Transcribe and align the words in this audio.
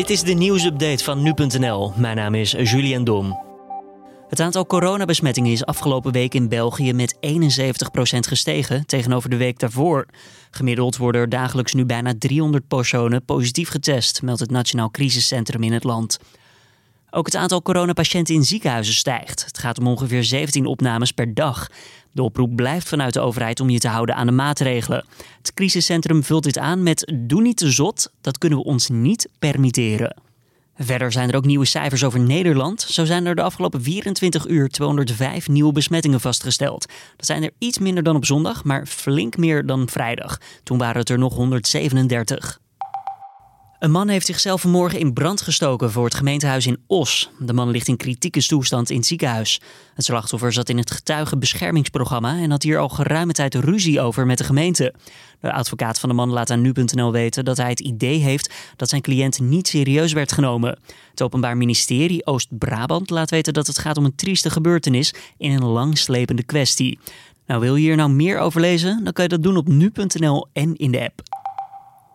Dit 0.00 0.10
is 0.10 0.22
de 0.22 0.32
nieuwsupdate 0.32 1.04
van 1.04 1.22
nu.nl. 1.22 1.92
Mijn 1.96 2.16
naam 2.16 2.34
is 2.34 2.50
Julian 2.50 3.04
Dom. 3.04 3.38
Het 4.28 4.40
aantal 4.40 4.66
coronabesmettingen 4.66 5.52
is 5.52 5.64
afgelopen 5.64 6.12
week 6.12 6.34
in 6.34 6.48
België 6.48 6.92
met 6.92 7.14
71% 7.14 7.18
gestegen 8.20 8.86
tegenover 8.86 9.30
de 9.30 9.36
week 9.36 9.58
daarvoor. 9.58 10.06
Gemiddeld 10.50 10.96
worden 10.96 11.20
er 11.20 11.28
dagelijks 11.28 11.72
nu 11.72 11.84
bijna 11.84 12.14
300 12.18 12.68
personen 12.68 13.24
positief 13.24 13.68
getest, 13.68 14.22
meldt 14.22 14.40
het 14.40 14.50
Nationaal 14.50 14.90
Crisiscentrum 14.90 15.62
in 15.62 15.72
het 15.72 15.84
land. 15.84 16.18
Ook 17.10 17.26
het 17.26 17.36
aantal 17.36 17.62
coronapatiënten 17.62 18.34
in 18.34 18.44
ziekenhuizen 18.44 18.94
stijgt. 18.94 19.44
Het 19.44 19.58
gaat 19.58 19.78
om 19.78 19.86
ongeveer 19.86 20.24
17 20.24 20.66
opnames 20.66 21.12
per 21.12 21.34
dag. 21.34 21.68
De 22.12 22.22
oproep 22.22 22.56
blijft 22.56 22.88
vanuit 22.88 23.14
de 23.14 23.20
overheid 23.20 23.60
om 23.60 23.70
je 23.70 23.78
te 23.78 23.88
houden 23.88 24.14
aan 24.14 24.26
de 24.26 24.32
maatregelen. 24.32 25.04
Het 25.38 25.54
crisiscentrum 25.54 26.24
vult 26.24 26.44
dit 26.44 26.58
aan 26.58 26.82
met 26.82 27.12
doe 27.20 27.42
niet 27.42 27.56
te 27.56 27.70
zot, 27.70 28.12
dat 28.20 28.38
kunnen 28.38 28.58
we 28.58 28.64
ons 28.64 28.88
niet 28.88 29.28
permitteren. 29.38 30.16
Verder 30.82 31.12
zijn 31.12 31.28
er 31.28 31.36
ook 31.36 31.44
nieuwe 31.44 31.64
cijfers 31.64 32.04
over 32.04 32.20
Nederland. 32.20 32.80
Zo 32.80 33.04
zijn 33.04 33.26
er 33.26 33.34
de 33.34 33.42
afgelopen 33.42 33.82
24 33.82 34.46
uur 34.46 34.68
205 34.68 35.48
nieuwe 35.48 35.72
besmettingen 35.72 36.20
vastgesteld. 36.20 36.86
Dat 37.16 37.26
zijn 37.26 37.42
er 37.42 37.50
iets 37.58 37.78
minder 37.78 38.02
dan 38.02 38.16
op 38.16 38.24
zondag, 38.24 38.64
maar 38.64 38.86
flink 38.86 39.36
meer 39.36 39.66
dan 39.66 39.88
vrijdag. 39.88 40.38
Toen 40.62 40.78
waren 40.78 41.00
het 41.00 41.08
er 41.08 41.18
nog 41.18 41.34
137. 41.34 42.59
Een 43.80 43.90
man 43.90 44.08
heeft 44.08 44.26
zichzelf 44.26 44.60
vanmorgen 44.60 44.98
in 44.98 45.12
brand 45.12 45.40
gestoken 45.40 45.90
voor 45.90 46.04
het 46.04 46.14
gemeentehuis 46.14 46.66
in 46.66 46.78
Os. 46.86 47.30
De 47.38 47.52
man 47.52 47.70
ligt 47.70 47.88
in 47.88 47.96
kritieke 47.96 48.46
toestand 48.46 48.90
in 48.90 48.96
het 48.96 49.06
ziekenhuis. 49.06 49.60
Het 49.94 50.04
slachtoffer 50.04 50.52
zat 50.52 50.68
in 50.68 50.78
het 50.78 50.90
getuigenbeschermingsprogramma 50.90 52.36
en 52.36 52.50
had 52.50 52.62
hier 52.62 52.78
al 52.78 52.88
geruime 52.88 53.32
tijd 53.32 53.54
ruzie 53.54 54.00
over 54.00 54.26
met 54.26 54.38
de 54.38 54.44
gemeente. 54.44 54.94
De 55.40 55.52
advocaat 55.52 55.98
van 55.98 56.08
de 56.08 56.14
man 56.14 56.30
laat 56.30 56.50
aan 56.50 56.60
nu.nl 56.60 57.12
weten 57.12 57.44
dat 57.44 57.56
hij 57.56 57.68
het 57.68 57.80
idee 57.80 58.18
heeft 58.18 58.54
dat 58.76 58.88
zijn 58.88 59.02
cliënt 59.02 59.40
niet 59.40 59.68
serieus 59.68 60.12
werd 60.12 60.32
genomen. 60.32 60.78
Het 61.10 61.22
Openbaar 61.22 61.56
Ministerie 61.56 62.26
Oost-Brabant 62.26 63.10
laat 63.10 63.30
weten 63.30 63.52
dat 63.52 63.66
het 63.66 63.78
gaat 63.78 63.96
om 63.96 64.04
een 64.04 64.14
trieste 64.14 64.50
gebeurtenis 64.50 65.14
in 65.38 65.52
een 65.52 65.64
langslepende 65.64 66.42
kwestie. 66.42 66.98
Nou, 67.46 67.60
wil 67.60 67.76
je 67.76 67.82
hier 67.82 67.96
nou 67.96 68.10
meer 68.10 68.38
over 68.38 68.60
lezen? 68.60 69.04
Dan 69.04 69.12
kan 69.12 69.24
je 69.24 69.30
dat 69.30 69.42
doen 69.42 69.56
op 69.56 69.68
nu.nl 69.68 70.46
en 70.52 70.76
in 70.76 70.90
de 70.90 71.00
app. 71.00 71.39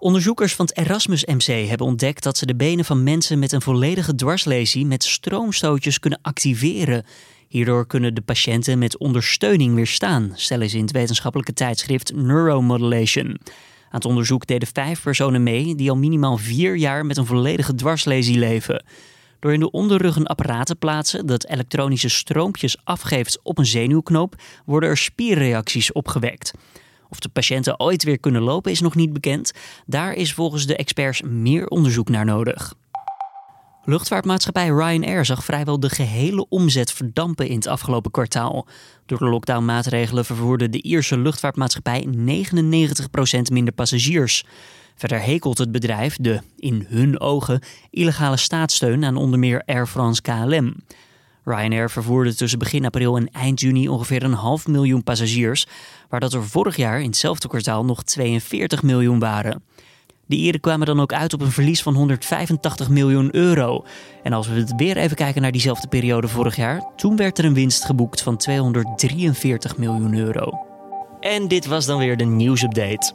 Onderzoekers 0.00 0.54
van 0.54 0.66
het 0.66 0.76
Erasmus 0.76 1.24
MC 1.24 1.68
hebben 1.68 1.86
ontdekt 1.86 2.22
dat 2.22 2.36
ze 2.36 2.46
de 2.46 2.54
benen 2.54 2.84
van 2.84 3.02
mensen 3.02 3.38
met 3.38 3.52
een 3.52 3.62
volledige 3.62 4.14
dwarslesie 4.14 4.86
met 4.86 5.04
stroomstootjes 5.04 5.98
kunnen 5.98 6.18
activeren. 6.22 7.04
Hierdoor 7.48 7.86
kunnen 7.86 8.14
de 8.14 8.20
patiënten 8.20 8.78
met 8.78 8.98
ondersteuning 8.98 9.74
weer 9.74 9.86
staan, 9.86 10.32
stellen 10.34 10.70
ze 10.70 10.76
in 10.76 10.82
het 10.82 10.92
wetenschappelijke 10.92 11.52
tijdschrift 11.52 12.14
Neuromodulation. 12.14 13.26
Aan 13.26 13.38
het 13.90 14.04
onderzoek 14.04 14.46
deden 14.46 14.68
vijf 14.72 15.02
personen 15.02 15.42
mee 15.42 15.74
die 15.74 15.90
al 15.90 15.96
minimaal 15.96 16.36
vier 16.36 16.76
jaar 16.76 17.06
met 17.06 17.16
een 17.16 17.26
volledige 17.26 17.74
dwarslesie 17.74 18.38
leven. 18.38 18.84
Door 19.40 19.52
in 19.52 19.60
de 19.60 19.70
onderrug 19.70 20.16
een 20.16 20.26
apparaat 20.26 20.66
te 20.66 20.76
plaatsen 20.76 21.26
dat 21.26 21.46
elektronische 21.46 22.08
stroompjes 22.08 22.76
afgeeft 22.84 23.38
op 23.42 23.58
een 23.58 23.66
zenuwknoop, 23.66 24.34
worden 24.64 24.88
er 24.88 24.96
spierreacties 24.96 25.92
opgewekt. 25.92 26.52
Of 27.10 27.18
de 27.18 27.28
patiënten 27.28 27.80
ooit 27.80 28.04
weer 28.04 28.20
kunnen 28.20 28.42
lopen 28.42 28.70
is 28.70 28.80
nog 28.80 28.94
niet 28.94 29.12
bekend. 29.12 29.52
Daar 29.86 30.12
is 30.12 30.34
volgens 30.34 30.66
de 30.66 30.76
experts 30.76 31.22
meer 31.22 31.66
onderzoek 31.66 32.08
naar 32.08 32.24
nodig. 32.24 32.74
Luchtvaartmaatschappij 33.84 34.68
Ryanair 34.68 35.24
zag 35.24 35.44
vrijwel 35.44 35.80
de 35.80 35.88
gehele 35.88 36.48
omzet 36.48 36.92
verdampen 36.92 37.48
in 37.48 37.54
het 37.54 37.66
afgelopen 37.66 38.10
kwartaal. 38.10 38.66
Door 39.06 39.18
de 39.18 39.24
lockdownmaatregelen 39.28 40.24
vervoerde 40.24 40.68
de 40.68 40.82
Ierse 40.82 41.18
luchtvaartmaatschappij 41.18 42.06
99% 42.06 42.12
minder 43.52 43.74
passagiers. 43.74 44.44
Verder 44.94 45.22
hekelt 45.22 45.58
het 45.58 45.72
bedrijf 45.72 46.16
de, 46.16 46.40
in 46.56 46.86
hun 46.88 47.20
ogen, 47.20 47.62
illegale 47.90 48.36
staatssteun 48.36 49.04
aan 49.04 49.16
onder 49.16 49.38
meer 49.38 49.62
Air 49.66 49.86
France 49.86 50.22
KLM. 50.22 50.76
Ryanair 51.44 51.90
vervoerde 51.90 52.34
tussen 52.34 52.58
begin 52.58 52.84
april 52.84 53.16
en 53.16 53.30
eind 53.32 53.60
juni 53.60 53.88
ongeveer 53.88 54.22
een 54.22 54.32
half 54.32 54.66
miljoen 54.66 55.02
passagiers, 55.02 55.66
waar 56.08 56.20
dat 56.20 56.32
er 56.32 56.44
vorig 56.44 56.76
jaar 56.76 57.00
in 57.00 57.06
hetzelfde 57.06 57.48
kwartaal 57.48 57.84
nog 57.84 58.02
42 58.02 58.82
miljoen 58.82 59.18
waren. 59.18 59.62
De 60.26 60.36
Ieren 60.36 60.60
kwamen 60.60 60.86
dan 60.86 61.00
ook 61.00 61.12
uit 61.12 61.32
op 61.32 61.40
een 61.40 61.50
verlies 61.50 61.82
van 61.82 61.94
185 61.94 62.88
miljoen 62.88 63.34
euro. 63.34 63.84
En 64.22 64.32
als 64.32 64.48
we 64.48 64.54
het 64.54 64.72
weer 64.76 64.96
even 64.96 65.16
kijken 65.16 65.42
naar 65.42 65.52
diezelfde 65.52 65.88
periode 65.88 66.28
vorig 66.28 66.56
jaar, 66.56 66.92
toen 66.96 67.16
werd 67.16 67.38
er 67.38 67.44
een 67.44 67.54
winst 67.54 67.84
geboekt 67.84 68.22
van 68.22 68.36
243 68.36 69.76
miljoen 69.76 70.14
euro. 70.14 70.58
En 71.20 71.48
dit 71.48 71.66
was 71.66 71.86
dan 71.86 71.98
weer 71.98 72.16
de 72.16 72.24
nieuwsupdate. 72.24 73.12